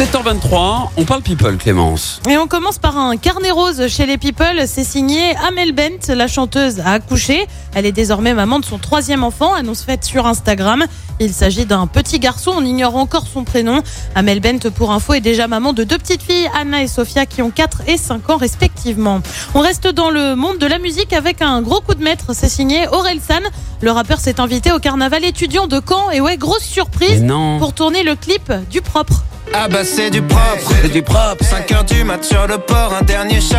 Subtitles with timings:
[0.00, 2.22] 7h23, on parle people, Clémence.
[2.26, 4.62] Et on commence par un carnet rose chez les People.
[4.64, 7.46] C'est signé Amel Bent, la chanteuse a accouché.
[7.74, 10.86] Elle est désormais maman de son troisième enfant, annonce faite sur Instagram.
[11.20, 13.82] Il s'agit d'un petit garçon, on ignore encore son prénom.
[14.14, 17.42] Amel Bent, pour info, est déjà maman de deux petites filles, Anna et Sophia, qui
[17.42, 19.20] ont 4 et 5 ans respectivement.
[19.54, 22.32] On reste dans le monde de la musique avec un gros coup de maître.
[22.32, 23.42] C'est signé Aurel San.
[23.82, 26.10] Le rappeur s'est invité au carnaval étudiant de Caen.
[26.10, 27.58] Et ouais, grosse surprise non.
[27.58, 29.24] pour tourner le clip du propre.
[29.52, 31.44] Ah bah c'est du propre, C'est du propre.
[31.44, 33.56] 5 heures du mat sur le port, un dernier shot.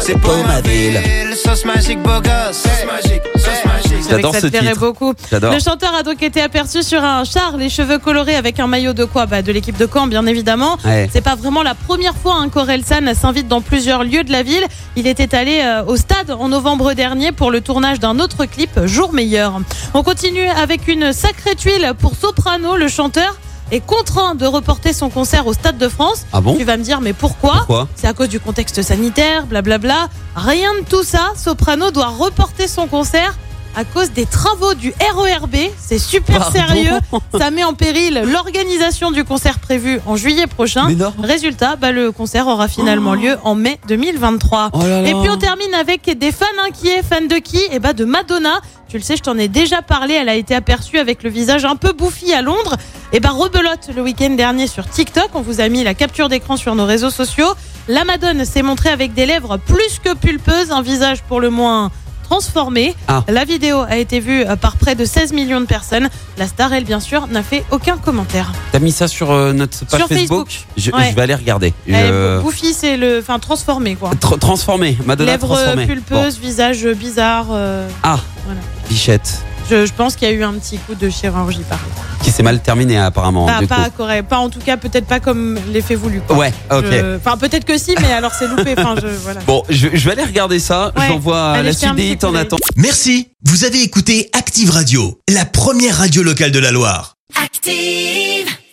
[0.00, 0.98] C'est pour ma ville.
[1.36, 2.56] Sauce magique, beau gosse.
[2.56, 4.08] Sauce magique, sauce magique.
[4.08, 4.80] J'adore ce te plairait titre.
[4.80, 5.12] beaucoup.
[5.30, 5.52] J'adore.
[5.52, 8.92] Le chanteur a donc été aperçu sur un char, les cheveux colorés avec un maillot
[8.92, 9.26] de quoi?
[9.26, 10.78] Bah, De l'équipe de Caen, bien évidemment.
[10.84, 11.08] Ouais.
[11.12, 14.64] C'est pas vraiment la première fois hein, qu'Orelsan s'invite dans plusieurs lieux de la ville.
[14.96, 18.70] Il était allé euh, au stade en novembre dernier pour le tournage d'un autre clip,
[18.86, 19.60] Jour meilleur.
[19.92, 23.36] On continue avec une sacrée tuile pour Soprano, le chanteur
[23.74, 26.26] est contraint de reporter son concert au Stade de France.
[26.32, 29.46] Ah bon Tu vas me dire, mais pourquoi Pourquoi C'est à cause du contexte sanitaire,
[29.46, 30.08] blablabla.
[30.36, 31.32] Rien de tout ça.
[31.36, 33.34] Soprano doit reporter son concert
[33.76, 35.56] à cause des travaux du RERB.
[35.78, 36.92] C'est super Pardon sérieux.
[37.36, 40.86] Ça met en péril l'organisation du concert prévu en juillet prochain.
[41.20, 44.70] Résultat, bah, le concert aura finalement lieu en mai 2023.
[44.72, 45.08] Oh là là.
[45.08, 47.02] Et puis on termine avec des fans inquiets.
[47.02, 47.60] Fans de qui?
[47.72, 48.60] Eh bah de Madonna.
[48.88, 50.14] Tu le sais, je t'en ai déjà parlé.
[50.14, 52.76] Elle a été aperçue avec le visage un peu bouffi à Londres.
[53.16, 55.28] Et bah rebelote le week-end dernier sur TikTok.
[55.34, 57.46] On vous a mis la capture d'écran sur nos réseaux sociaux.
[57.86, 61.92] La Madone s'est montrée avec des lèvres plus que pulpeuses, un visage pour le moins
[62.24, 62.96] transformé.
[63.06, 63.22] Ah.
[63.28, 66.08] La vidéo a été vue euh, par près de 16 millions de personnes.
[66.38, 68.50] La star, elle, bien sûr, n'a fait aucun commentaire.
[68.72, 70.66] T'as mis ça sur euh, notre page Sur Facebook, Facebook.
[70.76, 71.10] Je, Ouais.
[71.10, 71.72] je vais aller regarder.
[71.86, 74.10] Est Je- bouffi, c'est le, enfin transformé quoi.
[74.20, 75.86] Tra- transformé, Madonna Lèvres transformée.
[75.86, 77.46] pulpeuses, visage bizarre.
[77.52, 78.60] euh, Ah, Voilà.
[78.88, 79.42] bichette.
[79.70, 82.02] Je, je pense qu'il y a eu un petit coup de chirurgie par là.
[82.22, 83.46] Qui s'est mal terminé apparemment.
[83.46, 83.90] Pas, du pas coup.
[83.98, 86.20] correct, pas en tout cas, peut-être pas comme l'effet voulu.
[86.26, 86.36] quoi.
[86.36, 86.84] Ouais, ok.
[86.90, 88.74] Je- Enfin, peut-être que si, mais alors c'est loupé.
[88.78, 89.40] Enfin, je, voilà.
[89.46, 90.92] Bon, je, je vais aller regarder ça.
[90.96, 91.08] Ouais.
[91.08, 92.40] J'envoie Allez, la un suite des petit hits coup en d'œil.
[92.42, 92.64] attendant.
[92.76, 97.16] Merci, vous avez écouté Active Radio, la première radio locale de la Loire.
[97.42, 98.54] Active.